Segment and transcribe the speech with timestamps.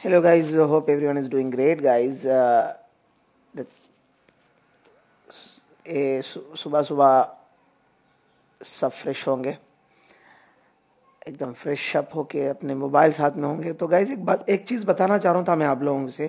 [0.00, 0.54] Hello, guys.
[0.54, 2.24] I hope everyone is doing great, guys.
[2.24, 2.72] Uh,
[3.54, 3.66] the,
[5.86, 7.10] ए, सुबह सुबह
[8.60, 9.56] सब fresh होंगे
[11.28, 14.86] एकदम फ्रेश अप होके अपने मोबाइल साथ में होंगे तो गाइज़ एक बात एक चीज़
[14.86, 16.28] बताना चाह रहा था मैं आप लोगों से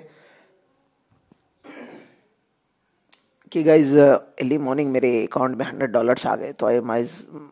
[3.52, 7.08] कि गाइज़ अर्ली मॉर्निंग मेरे अकाउंट में हंड्रेड डॉलर्स आ गए तो I my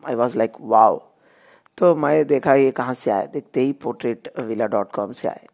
[0.07, 1.01] I was like wow
[1.77, 5.47] तो मैं देखा ये कहाँ से आया देखते ही पोर्ट्रेट विला डॉट कॉम से आए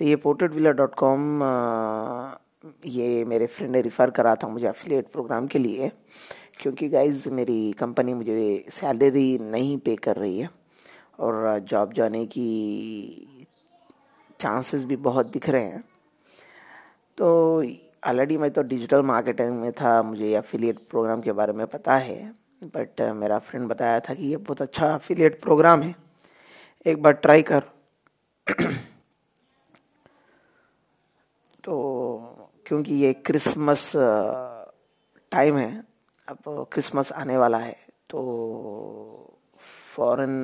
[0.00, 1.42] तो ये पोर्ट्रेट विला डॉट कॉम
[2.86, 5.90] ये मेरे फ्रेंड ने रिफ़र करा था मुझे अफिलिएट प्रोग्राम के लिए,
[6.60, 10.48] क्योंकि गाइज़ मेरी कंपनी मुझे सैलरी नहीं पे कर रही है
[11.18, 13.46] और जॉब जाने की
[14.40, 15.82] चांसेस भी बहुत दिख रहे हैं।
[17.18, 17.64] तो
[18.08, 22.32] ऑलरेडी मैं तो डिजिटल मार्केटिंग में था, मुझे अफिलिएट प्रोग्राम के बारे में पता है
[22.64, 25.94] बट मेरा फ्रेंड बताया था कि ये बहुत अच्छा अफिलिएट प्रोग्राम है।
[26.86, 27.62] एक बार ट्राई कर
[31.64, 31.72] तो
[32.70, 33.92] क्योंकि ये क्रिसमस
[35.32, 35.82] टाइम है,
[36.28, 37.72] अब क्रिसमस आने वाला है
[38.10, 38.20] तो
[39.94, 40.34] फॉरेन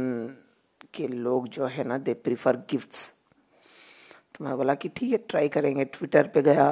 [0.94, 3.04] के लोग जो है ना दे प्रीफर गिफ्ट्स
[4.34, 6.68] तो मैं बोला कि ठीक है ट्राई करेंगे। ट्विटर पे गया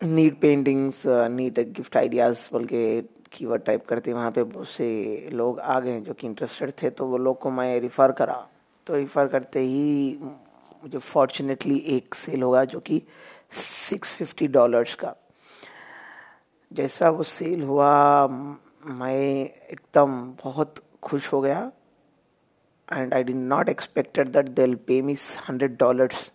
[0.00, 3.00] neat paintings neat gift ideas बोल के
[3.32, 7.06] कीवर्ड टाइप करते। वहाँ पे बहुत से लोग आ गए जो कि इंटरेस्टेड थे तो
[7.06, 8.46] वो लोग को मैं रिफ़र करा।
[8.86, 10.18] तो रिफ़र करते ही
[10.82, 13.02] मुझे फॉर्चुनेटली एक सेल होगा जो कि
[13.88, 15.14] सिक्स फिफ्टी डॉलर्स का।
[16.72, 18.26] जैसा वो सेल हुआ,
[18.86, 21.70] मैं एकदम बहुत खुश हो गया
[22.92, 25.16] and I did not expected that they pay me
[25.48, 26.30] hundred dollars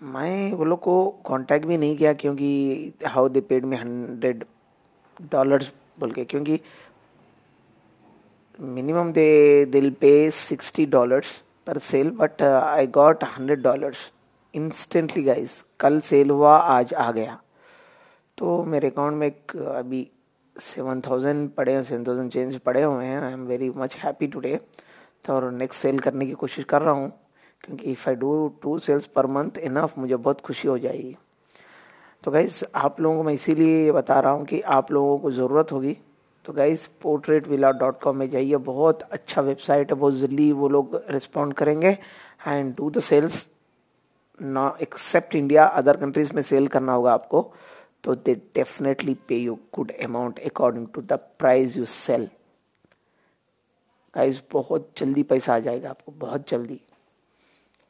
[0.00, 4.44] मैं वो लोग को कांटेक्ट भी नहीं किया क्योंकि how they paid me hundred
[5.32, 6.60] dollars बोल के, क्योंकि
[8.60, 14.10] minimum they deal pay sixty dollars per sale but I got hundred dollars
[14.54, 17.38] instantly guys कल सेल हुआ, आज आ गया।
[18.38, 20.06] तो मेरे अकाउंट में एक अभी
[20.56, 24.58] सेवन थाउज़ेंड पड़े सेवन थाउज़ेंड चेंज पड़े हुए हैं। I am very much happy today
[25.24, 27.10] तो और नेक्स्ट सेल करने की कोशिश कर रहा हूँ,
[27.64, 31.16] क्योंकि if I do two sales per month enough मुझे बहुत खुशी हो जाएगी।
[32.24, 35.72] तो गाइज़ आप लोगों को मैं इसीलिए बता रहा हूँ कि आप लोगों को ज़रूरत
[35.72, 35.96] होगी
[36.44, 40.68] तो guys Portrait Villa dot com में जाइए। बहुत अच्छा वेबसाइट है, बहुत जल्दी वो
[40.68, 41.96] लोग रिस्पॉन्ड करेंगे।
[42.46, 43.46] And do the sales
[44.38, 47.52] no except India other countries में सेल करना होगा आपको
[48.04, 52.28] तो they definitely pay you good amount according to the price you sell
[54.14, 56.80] guys बहुत जल्दी पैसा आ जाएगा आपको, बहुत जल्दी।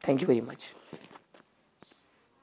[0.07, 0.63] Thank you very much